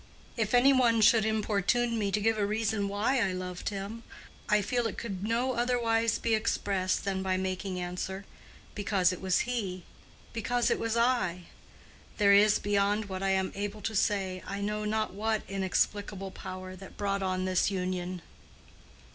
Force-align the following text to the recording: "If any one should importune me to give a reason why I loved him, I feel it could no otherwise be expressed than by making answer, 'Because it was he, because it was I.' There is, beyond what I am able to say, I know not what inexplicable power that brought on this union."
"If 0.35 0.55
any 0.55 0.73
one 0.73 0.99
should 1.01 1.25
importune 1.25 1.99
me 1.99 2.11
to 2.11 2.19
give 2.19 2.35
a 2.39 2.43
reason 2.43 2.87
why 2.89 3.19
I 3.19 3.33
loved 3.33 3.69
him, 3.69 4.01
I 4.49 4.63
feel 4.63 4.87
it 4.87 4.97
could 4.97 5.23
no 5.23 5.53
otherwise 5.53 6.17
be 6.17 6.33
expressed 6.33 7.05
than 7.05 7.21
by 7.21 7.37
making 7.37 7.79
answer, 7.79 8.25
'Because 8.73 9.13
it 9.13 9.21
was 9.21 9.41
he, 9.41 9.83
because 10.33 10.71
it 10.71 10.79
was 10.79 10.97
I.' 10.97 11.43
There 12.17 12.33
is, 12.33 12.57
beyond 12.57 13.09
what 13.09 13.21
I 13.21 13.29
am 13.29 13.51
able 13.53 13.81
to 13.83 13.95
say, 13.95 14.41
I 14.47 14.59
know 14.59 14.85
not 14.85 15.13
what 15.13 15.43
inexplicable 15.47 16.31
power 16.31 16.75
that 16.75 16.97
brought 16.97 17.21
on 17.21 17.45
this 17.45 17.69
union." 17.69 18.23